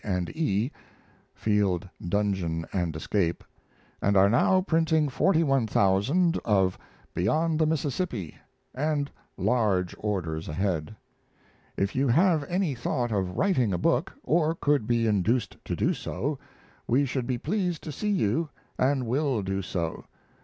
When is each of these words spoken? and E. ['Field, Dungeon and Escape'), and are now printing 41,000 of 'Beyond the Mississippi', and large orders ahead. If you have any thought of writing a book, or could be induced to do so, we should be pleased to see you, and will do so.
and 0.03 0.35
E. 0.35 0.71
['Field, 1.35 1.87
Dungeon 2.03 2.65
and 2.73 2.95
Escape'), 2.95 3.43
and 4.01 4.17
are 4.17 4.31
now 4.31 4.59
printing 4.61 5.09
41,000 5.09 6.37
of 6.43 6.75
'Beyond 7.13 7.59
the 7.59 7.67
Mississippi', 7.67 8.35
and 8.73 9.11
large 9.37 9.93
orders 9.99 10.49
ahead. 10.49 10.95
If 11.77 11.95
you 11.95 12.07
have 12.07 12.43
any 12.45 12.73
thought 12.73 13.11
of 13.11 13.37
writing 13.37 13.73
a 13.73 13.77
book, 13.77 14.11
or 14.23 14.55
could 14.55 14.87
be 14.87 15.05
induced 15.05 15.57
to 15.65 15.75
do 15.75 15.93
so, 15.93 16.39
we 16.87 17.05
should 17.05 17.27
be 17.27 17.37
pleased 17.37 17.83
to 17.83 17.91
see 17.91 18.09
you, 18.09 18.49
and 18.79 19.05
will 19.05 19.43
do 19.43 19.61
so. 19.61 20.05